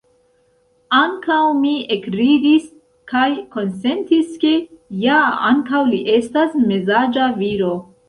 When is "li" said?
5.95-6.05